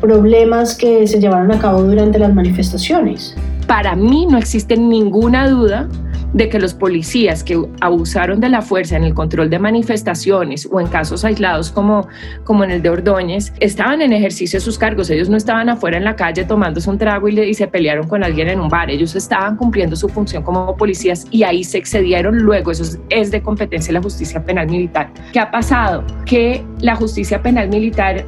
problemas 0.00 0.74
que 0.74 1.06
se 1.06 1.20
llevaron 1.20 1.52
a 1.52 1.58
cabo 1.60 1.84
durante 1.84 2.18
las 2.18 2.34
manifestaciones? 2.34 3.36
Para 3.72 3.96
mí 3.96 4.26
no 4.26 4.36
existe 4.36 4.76
ninguna 4.76 5.48
duda 5.48 5.88
de 6.34 6.50
que 6.50 6.58
los 6.60 6.74
policías 6.74 7.42
que 7.42 7.58
abusaron 7.80 8.38
de 8.38 8.50
la 8.50 8.60
fuerza 8.60 8.98
en 8.98 9.04
el 9.04 9.14
control 9.14 9.48
de 9.48 9.58
manifestaciones 9.58 10.68
o 10.70 10.78
en 10.78 10.88
casos 10.88 11.24
aislados 11.24 11.70
como, 11.70 12.06
como 12.44 12.64
en 12.64 12.70
el 12.70 12.82
de 12.82 12.90
Ordóñez, 12.90 13.54
estaban 13.60 14.02
en 14.02 14.12
ejercicio 14.12 14.58
de 14.58 14.60
sus 14.62 14.76
cargos. 14.76 15.08
Ellos 15.08 15.30
no 15.30 15.38
estaban 15.38 15.70
afuera 15.70 15.96
en 15.96 16.04
la 16.04 16.16
calle 16.16 16.44
tomándose 16.44 16.90
un 16.90 16.98
trago 16.98 17.30
y, 17.30 17.40
y 17.40 17.54
se 17.54 17.66
pelearon 17.66 18.06
con 18.08 18.22
alguien 18.22 18.50
en 18.50 18.60
un 18.60 18.68
bar. 18.68 18.90
Ellos 18.90 19.16
estaban 19.16 19.56
cumpliendo 19.56 19.96
su 19.96 20.06
función 20.06 20.42
como 20.42 20.76
policías 20.76 21.26
y 21.30 21.42
ahí 21.42 21.64
se 21.64 21.78
excedieron 21.78 22.40
luego. 22.40 22.72
Eso 22.72 22.98
es 23.08 23.30
de 23.30 23.40
competencia 23.40 23.88
de 23.88 23.94
la 23.94 24.02
justicia 24.02 24.44
penal 24.44 24.68
militar. 24.68 25.10
¿Qué 25.32 25.40
ha 25.40 25.50
pasado? 25.50 26.04
Que 26.26 26.62
la 26.82 26.94
justicia 26.94 27.40
penal 27.40 27.70
militar 27.70 28.26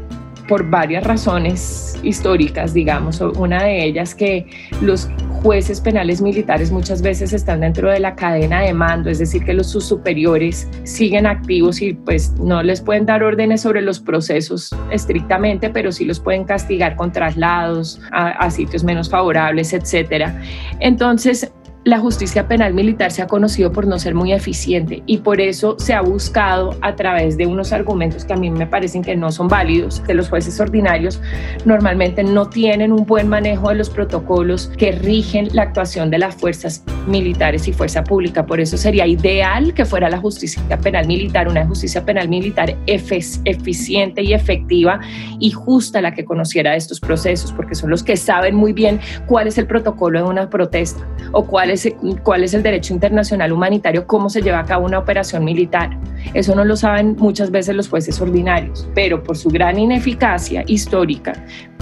por 0.49 0.69
varias 0.69 1.05
razones 1.05 1.99
históricas, 2.03 2.75
digamos. 2.75 3.21
Una 3.21 3.65
de 3.65 3.85
ellas 3.85 4.15
que 4.15 4.47
los 4.81 5.09
jueces 5.43 5.81
penales 5.81 6.21
militares 6.21 6.71
muchas 6.71 7.03
veces 7.03 7.33
están 7.33 7.61
dentro 7.61 7.91
de 7.91 8.01
la 8.01 8.15
cadena 8.15 8.61
de 8.61 8.73
mando, 8.73 9.11
es 9.11 9.19
decir, 9.19 9.45
que 9.45 9.53
los 9.53 9.69
sus 9.69 9.85
superiores 9.85 10.69
siguen 10.85 11.27
activos 11.27 11.83
y 11.83 11.95
pues 11.95 12.33
no 12.39 12.63
les 12.63 12.81
pueden 12.81 13.07
dar 13.07 13.23
órdenes 13.23 13.63
sobre 13.63 13.83
los 13.83 14.01
procesos 14.01 14.75
estrictamente, 14.91 15.71
pero 15.71 15.93
sí 15.93 16.05
los 16.05 16.21
pueden 16.21 16.45
castigar 16.45 16.97
con 16.97 17.13
traslados 17.13 18.01
a, 18.13 18.31
a 18.31 18.51
sitios 18.51 18.85
menos 18.85 19.11
favorables, 19.11 19.73
etcétera. 19.73 20.41
Entonces, 20.81 21.53
la 21.85 21.99
justicia 21.99 22.49
penal 22.49 22.73
militar 22.73 23.11
se 23.11 23.21
ha 23.21 23.27
conocido 23.27 23.71
por 23.71 23.87
no 23.87 23.99
ser 23.99 24.15
muy 24.15 24.33
eficiente 24.33 25.03
y 25.05 25.19
por 25.19 25.41
eso 25.41 25.77
se 25.79 25.93
ha 25.93 26.01
buscado 26.01 26.75
a 26.81 26.97
través 26.97 27.37
de 27.37 27.47
unos 27.47 27.73
argumentos 27.73 28.25
que 28.25 28.33
a 28.33 28.37
mí 28.37 28.51
me 28.51 28.67
parecen 28.67 29.03
que 29.03 29.15
no 29.17 29.31
son 29.31 29.49
válidos, 29.49 30.01
que 30.01 30.15
los 30.15 30.31
jueces 30.31 30.59
ordinarios 30.61 31.21
normalmente 31.67 32.25
no 32.25 32.49
tienen 32.49 32.91
un 32.91 33.05
buen 33.05 33.29
manejo 33.29 33.69
de 33.69 33.75
los 33.75 33.91
protocolos 33.91 34.73
que 34.79 34.93
rigen 34.93 35.49
la 35.53 35.63
actuación 35.63 36.11
de 36.11 36.19
las 36.19 36.35
fuerzas 36.35 36.83
militares 37.07 37.69
y 37.69 37.75
fuerza 37.75 38.03
pública. 38.03 38.47
Por 38.47 38.61
eso 38.61 38.79
sería 38.79 39.07
ideal 39.07 39.75
que 39.75 39.85
fuera 39.85 40.09
la 40.09 40.19
justicia 40.19 40.63
penal 40.79 41.07
militar, 41.07 41.49
una 41.49 41.67
justicia 41.67 42.03
penal 42.03 42.31
militar 42.31 42.75
eficiente 42.87 44.23
y 44.23 44.33
efectiva 44.33 45.01
y 45.39 45.51
justa 45.51 46.01
la 46.01 46.15
que 46.15 46.25
conociera 46.25 46.77
estos 46.77 46.99
procesos, 46.99 47.53
porque 47.53 47.75
son 47.75 47.91
los 47.91 48.03
que 48.03 48.17
saben 48.17 48.55
muy 48.55 48.73
bien 48.73 49.01
cuál 49.27 49.49
es 49.49 49.59
el 49.59 49.67
protocolo 49.67 50.23
de 50.23 50.29
una 50.31 50.49
protesta 50.49 51.07
o 51.33 51.45
cuál 51.47 51.71
es 51.71 51.74
cuál 52.23 52.45
es 52.45 52.55
el 52.55 52.63
derecho 52.63 52.93
internacional 52.93 53.53
humanitario, 53.53 54.07
cómo 54.07 54.29
se 54.29 54.43
lleva 54.43 54.61
a 54.61 54.65
cabo 54.65 54.87
una 54.87 54.99
operación 54.99 55.45
militar. 55.45 55.91
Eso 56.35 56.55
no 56.55 56.65
lo 56.65 56.77
saben 56.77 57.17
muchas 57.19 57.51
veces 57.51 57.75
los 57.75 57.89
jueces 57.89 58.21
ordinarios, 58.21 58.89
pero 58.95 59.23
por 59.23 59.37
su 59.37 59.49
gran 59.49 59.79
ineficacia 59.79 60.65
histórica, 60.67 61.33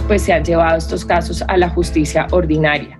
pues 0.07 0.23
se 0.23 0.33
han 0.33 0.45
llevado 0.45 0.77
estos 0.77 1.05
casos 1.05 1.43
a 1.47 1.57
la 1.57 1.69
justicia 1.69 2.27
ordinaria. 2.31 2.99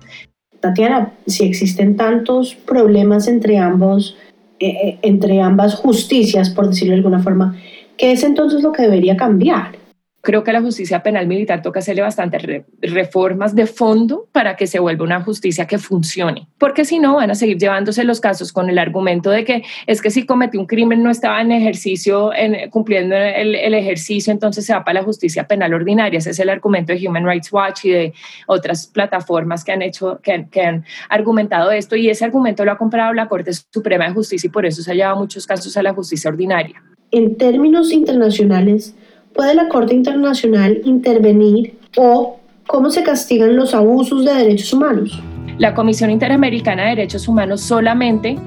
Tatiana, 0.59 1.11
si 1.27 1.45
existen 1.45 1.97
tantos 1.97 2.55
problemas 2.55 3.27
entre 3.27 3.57
ambos, 3.57 4.17
eh, 4.59 4.67
eh, 4.69 4.99
entre 5.01 5.41
ambas 5.41 5.75
justicias, 5.75 6.49
por 6.49 6.69
decirlo 6.69 6.93
de 6.93 6.99
alguna 6.99 7.21
forma, 7.21 7.57
¿qué 7.97 8.13
es 8.13 8.23
entonces 8.23 8.63
lo 8.63 8.71
que 8.71 8.83
debería 8.83 9.17
cambiar? 9.17 9.82
Creo 10.25 10.45
que 10.45 10.53
la 10.53 10.61
justicia 10.61 11.03
penal 11.03 11.27
militar 11.27 11.61
toca 11.61 11.79
hacerle 11.79 12.01
bastantes 12.01 12.41
reformas 12.81 13.55
de 13.55 13.67
fondo 13.67 14.29
para 14.31 14.55
que 14.55 14.67
se 14.67 14.79
vuelva 14.79 15.03
una 15.03 15.21
justicia 15.21 15.67
que 15.67 15.77
funcione, 15.77 16.47
porque 16.57 16.85
si 16.85 16.97
no 16.97 17.15
van 17.15 17.31
a 17.31 17.35
seguir 17.35 17.57
llevándose 17.57 18.05
los 18.05 18.21
casos 18.21 18.53
con 18.53 18.69
el 18.69 18.79
argumento 18.79 19.31
de 19.31 19.43
que 19.43 19.63
es 19.85 20.01
que 20.01 20.11
si 20.11 20.25
cometió 20.25 20.61
un 20.61 20.65
crimen 20.65 21.03
no 21.03 21.09
estaba 21.09 21.41
en 21.41 21.51
ejercicio, 21.51 22.33
en, 22.33 22.69
cumpliendo 22.69 23.17
el, 23.17 23.73
ejercicio, 23.73 24.31
entonces 24.31 24.65
se 24.65 24.73
va 24.73 24.85
para 24.85 25.01
la 25.01 25.05
justicia 25.05 25.45
penal 25.45 25.73
ordinaria. 25.73 26.19
Ese 26.19 26.29
es 26.29 26.39
el 26.39 26.49
argumento 26.49 26.93
de 26.93 27.05
Human 27.05 27.25
Rights 27.25 27.51
Watch 27.51 27.83
y 27.83 27.89
de 27.89 28.13
otras 28.47 28.87
plataformas 28.87 29.65
que 29.65 29.73
han 29.73 29.81
hecho, 29.81 30.21
que, 30.23 30.47
que 30.49 30.61
han 30.61 30.85
argumentado 31.09 31.69
esto 31.71 31.97
y 31.97 32.09
ese 32.09 32.23
argumento 32.23 32.63
lo 32.63 32.71
ha 32.71 32.77
comprado 32.77 33.11
la 33.11 33.27
Corte 33.27 33.51
Suprema 33.51 34.07
de 34.07 34.13
Justicia 34.13 34.47
y 34.47 34.51
por 34.51 34.65
eso 34.65 34.81
se 34.81 34.89
ha 34.89 34.95
llevado 34.95 35.17
muchos 35.17 35.45
casos 35.45 35.75
a 35.75 35.83
la 35.83 35.93
justicia 35.93 36.29
ordinaria. 36.29 36.81
En 37.11 37.35
términos 37.35 37.91
internacionales, 37.91 38.95
¿Puede 39.33 39.55
la 39.55 39.67
Corte 39.67 39.95
Internacional 39.95 40.81
intervenir 40.85 41.75
o 41.97 42.39
cómo 42.67 42.91
se 42.91 43.01
castigan 43.01 43.55
los 43.55 43.73
abusos 43.73 44.23
de 44.25 44.33
derechos 44.33 44.71
humanos? 44.73 45.19
La 45.57 45.73
Comisión 45.73 46.11
Interamericana 46.11 46.83
de 46.83 46.89
Derechos 46.89 47.27
Humanos 47.27 47.61
solamente 47.61 48.37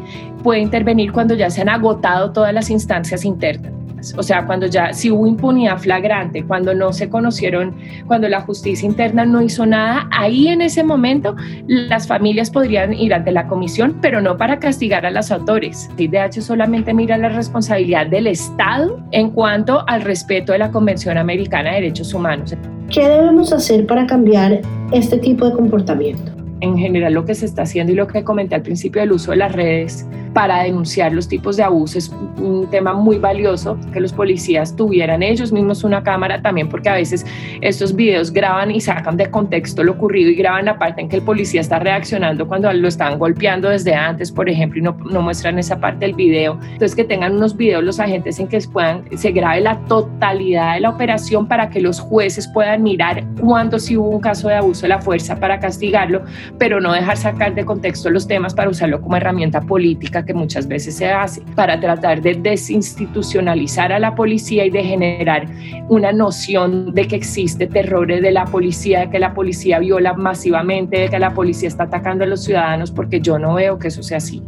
puede 0.45 0.61
intervenir 0.61 1.11
cuando 1.11 1.35
ya 1.35 1.50
se 1.50 1.62
han 1.62 1.69
agotado 1.69 2.33
todas 2.33 2.55
las 2.55 2.71
instancias 2.71 3.25
internas. 3.25 3.73
O 4.16 4.22
sea, 4.22 4.46
cuando 4.46 4.66
ya, 4.66 4.92
si 4.92 5.10
hubo 5.10 5.26
impunidad 5.26 5.78
flagrante, 5.78 6.44
cuando 6.44 6.75
no 6.75 6.92
se 6.92 7.08
conocieron, 7.08 7.75
cuando 8.06 8.28
la 8.28 8.40
justicia 8.40 8.86
interna 8.86 9.25
no 9.25 9.42
hizo 9.42 9.66
nada, 9.66 10.08
ahí 10.10 10.48
en 10.48 10.60
ese 10.60 10.84
momento 10.84 11.34
las 11.66 12.06
familias 12.06 12.50
podrían 12.50 12.92
ir 12.92 13.14
ante 13.14 13.32
la 13.32 13.46
comisión, 13.46 13.96
pero 14.00 14.20
no 14.20 14.36
para 14.36 14.58
castigar 14.58 15.06
a 15.06 15.10
los 15.10 15.30
autores. 15.30 15.90
IDH 15.96 16.42
solamente 16.42 16.94
mira 16.94 17.16
la 17.18 17.28
responsabilidad 17.28 18.06
del 18.06 18.26
Estado 18.26 19.00
en 19.12 19.30
cuanto 19.30 19.84
al 19.88 20.02
respeto 20.02 20.52
de 20.52 20.58
la 20.58 20.70
Convención 20.70 21.18
Americana 21.18 21.70
de 21.70 21.76
Derechos 21.76 22.14
Humanos. 22.14 22.54
¿Qué 22.90 23.08
debemos 23.08 23.52
hacer 23.52 23.86
para 23.86 24.06
cambiar 24.06 24.60
este 24.92 25.18
tipo 25.18 25.46
de 25.46 25.52
comportamiento? 25.52 26.36
En 26.66 26.76
general 26.78 27.14
lo 27.14 27.25
que 27.25 27.35
se 27.35 27.46
está 27.46 27.62
haciendo 27.62 27.92
y 27.92 27.96
lo 27.96 28.06
que 28.06 28.25
comenté 28.25 28.54
al 28.54 28.62
principio 28.62 29.00
del 29.00 29.12
uso 29.12 29.30
de 29.30 29.38
las 29.38 29.52
redes 29.52 30.06
para 30.37 30.64
denunciar 30.64 31.14
los 31.14 31.28
tipos 31.28 31.56
de 31.56 31.62
abuso 31.62 31.96
es 31.96 32.12
un 32.37 32.68
tema 32.70 32.92
muy 32.92 33.16
valioso, 33.16 33.78
que 33.92 34.00
los 34.00 34.12
policías 34.12 34.76
tuvieran 34.76 35.23
ellos 35.23 35.50
mismos 35.50 35.82
una 35.82 36.02
cámara 36.02 36.42
también, 36.42 36.68
porque 36.68 36.90
a 36.90 36.94
veces 36.94 37.25
estos 37.62 37.96
videos 37.96 38.30
graban 38.30 38.70
y 38.70 38.82
sacan 38.82 39.16
de 39.16 39.30
contexto 39.30 39.82
lo 39.82 39.92
ocurrido 39.92 40.28
y 40.28 40.35
graban 40.35 40.66
la 40.66 40.78
parte 40.78 41.00
en 41.00 41.08
que 41.08 41.16
el 41.16 41.23
policía 41.23 41.62
está 41.62 41.78
reaccionando 41.78 42.46
cuando 42.46 42.70
lo 42.70 42.87
están 42.87 43.18
golpeando 43.18 43.70
desde 43.70 43.94
antes, 43.94 44.30
por 44.30 44.50
ejemplo, 44.50 44.78
y 44.78 44.82
no, 44.82 44.94
no 45.11 45.23
muestran 45.23 45.58
esa 45.58 45.80
parte 45.80 46.04
del 46.04 46.14
video. 46.14 46.58
Entonces, 46.61 46.94
que 46.94 47.04
tengan 47.04 47.37
unos 47.37 47.56
videos 47.56 47.82
los 47.82 47.99
agentes 47.99 48.38
en 48.38 48.49
que 48.49 48.61
puedan, 48.70 49.04
se 49.16 49.30
grabe 49.30 49.62
la 49.62 49.78
totalidad 49.87 50.75
de 50.75 50.80
la 50.80 50.90
operación 50.90 51.49
para 51.49 51.70
que 51.70 51.80
los 51.80 51.99
jueces 51.99 52.46
puedan 52.49 52.82
mirar 52.82 53.25
cuándo 53.40 53.78
sí 53.78 53.96
hubo 53.96 54.11
un 54.11 54.20
caso 54.20 54.49
de 54.49 54.56
abuso 54.56 54.82
de 54.82 54.88
la 54.88 55.00
fuerza 55.00 55.40
para 55.40 55.58
castigarlo, 55.61 56.25
pero 56.58 56.80
no 56.80 56.92
dejar 56.92 57.16
sacar 57.16 57.54
de 57.54 57.64
contexto 57.64 58.10
los 58.10 58.26
temas 58.26 58.54
para 58.54 58.70
usarlo 58.70 59.00
como 59.00 59.16
herramienta 59.16 59.60
política 59.60 60.25
que 60.25 60.34
muchas 60.34 60.66
veces 60.66 60.96
se 60.96 61.06
hace 61.06 61.42
para 61.54 61.78
tratar 61.80 62.22
de 62.22 62.34
desinstitucionalizar 62.34 63.92
a 63.92 63.98
la 63.98 64.14
policía 64.14 64.64
y 64.64 64.70
de 64.70 64.82
generar 64.82 65.46
una 65.88 66.12
noción 66.12 66.94
de 66.94 67.06
que 67.06 67.16
existe 67.16 67.66
terrores 67.66 68.22
de 68.22 68.32
la 68.32 68.44
policía, 68.44 69.00
de 69.00 69.10
que 69.10 69.18
la 69.18 69.34
policía 69.34 69.78
viola 69.78 70.14
masivamente, 70.14 71.00
de 71.00 71.08
que 71.08 71.18
la 71.18 71.34
policía 71.34 71.68
está 71.68 71.84
atacando 71.84 72.25
a 72.25 72.26
los 72.26 72.44
ciudadanos, 72.44 72.90
porque 72.90 73.20
yo 73.20 73.38
no 73.38 73.54
veo 73.54 73.78
que 73.78 73.88
eso 73.88 74.02
sea 74.02 74.18
así. 74.18 74.42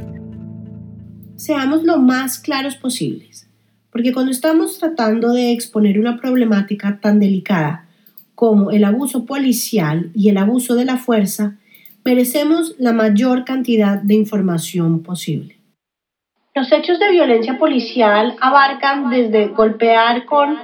Seamos 1.37 1.85
lo 1.85 1.99
más 1.99 2.39
claros 2.39 2.77
posibles, 2.77 3.49
porque 3.91 4.13
cuando 4.13 4.33
estamos 4.33 4.79
tratando 4.79 5.33
de 5.33 5.53
exponer 5.53 6.01
una 6.01 6.17
problemática 6.17 6.99
tan 7.01 7.21
delicada 7.21 7.85
como 8.35 8.71
el 8.71 8.85
abuso 8.85 9.27
policial 9.27 10.11
y 10.15 10.29
el 10.29 10.37
abuso 10.37 10.75
de 10.75 10.85
la 10.85 10.97
fuerza, 10.97 11.57
merecemos 12.09 12.75
la 12.79 12.95
mayor 12.95 13.45
cantidad 13.45 13.99
de 14.01 14.15
información 14.15 15.03
posible. 15.03 15.57
Los 16.55 16.73
hechos 16.73 16.99
de 16.99 17.11
violencia 17.11 17.59
policial 17.59 18.35
abarcan 18.41 19.11
desde 19.11 19.49
golpear 19.49 20.25
con 20.25 20.57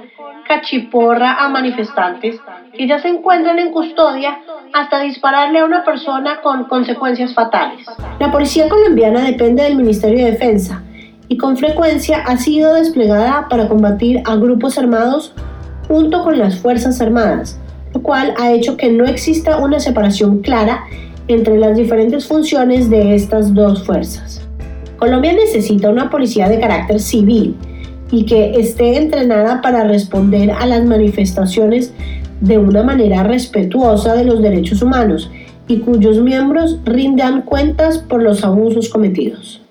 cachiporra 0.47 1.33
a 1.33 1.47
manifestantes 1.49 2.37
que 2.75 2.87
ya 2.87 2.99
se 2.99 3.09
encuentran 3.09 3.59
en 3.59 3.71
custodia 3.71 4.39
hasta 4.73 4.99
dispararle 5.01 5.59
a 5.59 5.65
una 5.65 5.83
persona 5.85 6.41
con 6.41 6.63
consecuencias 6.63 7.35
fatales. 7.35 7.85
La 8.19 8.31
policía 8.31 8.67
colombiana 8.67 9.21
depende 9.21 9.61
del 9.61 9.75
Ministerio 9.75 10.25
de 10.25 10.31
Defensa 10.31 10.81
y 11.27 11.37
con 11.37 11.57
frecuencia 11.57 12.23
ha 12.25 12.37
sido 12.37 12.73
desplegada 12.73 13.47
para 13.49 13.67
combatir 13.67 14.23
a 14.25 14.35
grupos 14.35 14.79
armados 14.79 15.31
junto 15.87 16.23
con 16.23 16.39
las 16.39 16.57
Fuerzas 16.57 16.99
Armadas, 17.01 17.59
lo 17.93 18.01
cual 18.01 18.33
ha 18.39 18.51
hecho 18.51 18.77
que 18.77 18.89
no 18.89 19.05
exista 19.05 19.59
una 19.59 19.79
separación 19.79 20.39
clara 20.39 20.85
entre 21.27 21.57
las 21.57 21.75
diferentes 21.75 22.27
funciones 22.27 22.89
de 22.89 23.15
estas 23.15 23.53
dos 23.53 23.83
fuerzas. 23.83 24.41
Colombia 24.97 25.33
necesita 25.33 25.89
una 25.89 26.09
policía 26.09 26.47
de 26.47 26.59
carácter 26.59 26.99
civil 26.99 27.55
y 28.11 28.25
que 28.25 28.59
esté 28.59 28.97
entrenada 28.97 29.61
para 29.61 29.83
responder 29.83 30.51
a 30.51 30.65
las 30.65 30.85
manifestaciones 30.85 31.93
de 32.41 32.57
una 32.57 32.83
manera 32.83 33.23
respetuosa 33.23 34.15
de 34.15 34.25
los 34.25 34.41
derechos 34.41 34.81
humanos 34.81 35.31
y 35.67 35.79
cuyos 35.79 36.21
miembros 36.21 36.79
rindan 36.85 37.41
cuentas 37.41 37.97
por 37.97 38.21
los 38.21 38.43
abusos 38.43 38.89
cometidos. 38.89 39.61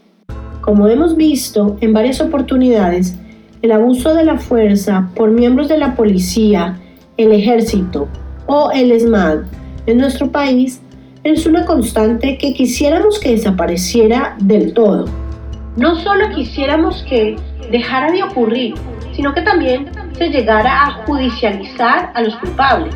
Como 0.60 0.88
hemos 0.88 1.16
visto 1.16 1.76
en 1.80 1.92
varias 1.92 2.20
oportunidades, 2.20 3.16
el 3.62 3.72
abuso 3.72 4.14
de 4.14 4.24
la 4.24 4.38
fuerza 4.38 5.10
por 5.14 5.30
miembros 5.30 5.68
de 5.68 5.78
la 5.78 5.94
policía, 5.94 6.78
el 7.16 7.32
ejército 7.32 8.08
o 8.46 8.70
el 8.72 8.98
SMAD 8.98 9.44
en 9.86 9.98
nuestro 9.98 10.30
país 10.30 10.80
es 11.24 11.46
una 11.46 11.64
constante 11.64 12.36
que 12.36 12.52
quisiéramos 12.52 13.18
que 13.18 13.30
desapareciera 13.30 14.36
del 14.40 14.74
todo. 14.74 15.06
No 15.74 15.96
solo 15.96 16.28
quisiéramos 16.34 17.02
que 17.08 17.36
dejara 17.70 18.12
de 18.12 18.22
ocurrir, 18.22 18.74
sino 19.14 19.32
que 19.32 19.40
también 19.40 19.90
se 20.12 20.28
llegara 20.28 20.82
a 20.82 20.90
judicializar 21.06 22.12
a 22.14 22.20
los 22.20 22.36
culpables, 22.36 22.94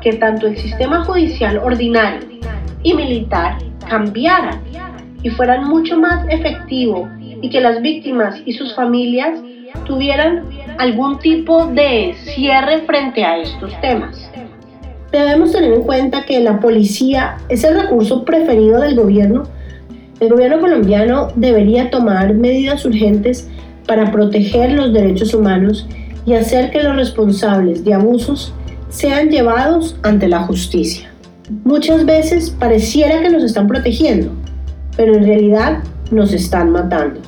que 0.00 0.14
tanto 0.14 0.46
el 0.46 0.56
sistema 0.56 1.04
judicial 1.04 1.58
ordinario 1.58 2.26
y 2.82 2.94
militar 2.94 3.58
cambiaran 3.86 4.62
y 5.22 5.28
fueran 5.28 5.68
mucho 5.68 5.98
más 5.98 6.24
efectivos 6.30 7.10
y 7.20 7.50
que 7.50 7.60
las 7.60 7.82
víctimas 7.82 8.40
y 8.46 8.54
sus 8.54 8.74
familias 8.74 9.38
tuvieran 9.84 10.48
algún 10.78 11.18
tipo 11.18 11.66
de 11.66 12.14
cierre 12.34 12.80
frente 12.86 13.22
a 13.22 13.36
estos 13.36 13.78
temas. 13.82 14.30
Debemos 15.12 15.52
tener 15.52 15.74
en 15.74 15.82
cuenta 15.82 16.24
que 16.24 16.40
la 16.40 16.58
policía 16.58 17.36
es 17.50 17.64
el 17.64 17.78
recurso 17.78 18.24
preferido 18.24 18.80
del 18.80 18.96
gobierno. 18.96 19.42
El 20.20 20.30
gobierno 20.30 20.58
colombiano 20.58 21.28
debería 21.36 21.90
tomar 21.90 22.32
medidas 22.32 22.84
urgentes 22.86 23.46
para 23.86 24.10
proteger 24.10 24.72
los 24.72 24.92
derechos 24.94 25.34
humanos 25.34 25.86
y 26.24 26.32
hacer 26.32 26.70
que 26.70 26.82
los 26.82 26.96
responsables 26.96 27.84
de 27.84 27.92
abusos 27.92 28.54
sean 28.88 29.28
llevados 29.28 29.96
ante 30.02 30.28
la 30.28 30.44
justicia. 30.44 31.12
Muchas 31.64 32.06
veces 32.06 32.48
pareciera 32.50 33.20
que 33.20 33.28
nos 33.28 33.44
están 33.44 33.66
protegiendo, 33.66 34.30
pero 34.96 35.14
en 35.14 35.24
realidad 35.24 35.82
nos 36.10 36.32
están 36.32 36.70
matando. 36.70 37.20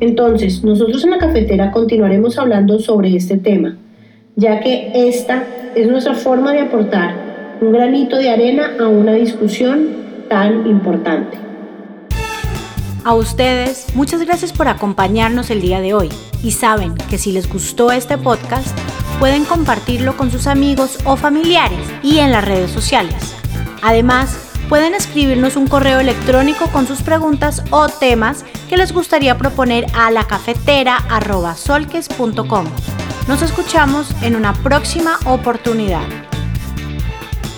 Entonces, 0.00 0.64
nosotros 0.64 1.04
en 1.04 1.10
la 1.10 1.18
cafetera 1.18 1.70
continuaremos 1.70 2.38
hablando 2.38 2.78
sobre 2.78 3.14
este 3.14 3.36
tema, 3.36 3.76
ya 4.36 4.60
que 4.60 4.90
esta 4.94 5.44
es 5.74 5.88
nuestra 5.88 6.14
forma 6.14 6.52
de 6.52 6.60
aportar 6.60 7.56
un 7.60 7.72
granito 7.72 8.16
de 8.16 8.30
arena 8.30 8.72
a 8.78 8.86
una 8.88 9.12
discusión 9.12 10.26
tan 10.28 10.66
importante. 10.66 11.38
A 13.04 13.14
ustedes, 13.14 13.86
muchas 13.94 14.22
gracias 14.22 14.52
por 14.52 14.68
acompañarnos 14.68 15.50
el 15.50 15.60
día 15.60 15.80
de 15.80 15.94
hoy 15.94 16.08
y 16.42 16.52
saben 16.52 16.94
que 16.94 17.18
si 17.18 17.32
les 17.32 17.52
gustó 17.52 17.90
este 17.92 18.16
podcast, 18.16 18.78
pueden 19.18 19.44
compartirlo 19.44 20.16
con 20.16 20.30
sus 20.30 20.46
amigos 20.46 20.98
o 21.04 21.16
familiares 21.16 21.86
y 22.02 22.18
en 22.18 22.30
las 22.32 22.44
redes 22.44 22.70
sociales. 22.70 23.34
Además, 23.82 24.38
pueden 24.68 24.94
escribirnos 24.94 25.56
un 25.56 25.66
correo 25.66 26.00
electrónico 26.00 26.68
con 26.68 26.86
sus 26.86 27.02
preguntas 27.02 27.62
o 27.70 27.88
temas 27.88 28.44
que 28.68 28.78
les 28.78 28.92
gustaría 28.92 29.36
proponer 29.36 29.86
a 29.94 30.10
la 30.10 30.26
cafetera.solques.com. 30.26 32.66
Nos 33.26 33.40
escuchamos 33.40 34.14
en 34.20 34.36
una 34.36 34.52
próxima 34.52 35.18
oportunidad. 35.24 36.02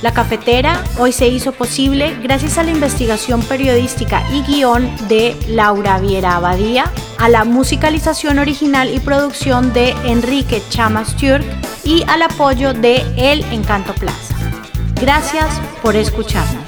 La 0.00 0.12
cafetera 0.12 0.85
hoy 0.99 1.11
se 1.11 1.26
hizo 1.26 1.50
posible 1.52 2.16
gracias 2.23 2.58
a 2.58 2.62
la 2.62 2.70
investigación 2.70 3.42
periodística 3.42 4.23
y 4.32 4.42
guion 4.42 4.88
de 5.08 5.37
Laura 5.49 5.99
Viera 5.99 6.37
Abadía, 6.37 6.85
a 7.18 7.28
la 7.28 7.44
musicalización 7.44 8.38
original 8.38 8.94
y 8.94 9.00
producción 9.00 9.73
de 9.73 9.90
Enrique 10.04 10.62
Chamas 10.68 11.16
Turk 11.16 11.44
y 11.82 12.04
al 12.06 12.23
apoyo 12.23 12.73
de 12.73 13.04
El 13.16 13.42
Encanto 13.52 13.92
Plaza. 13.94 14.37
Gracias 15.00 15.61
por 15.82 15.96
escucharnos. 15.96 16.65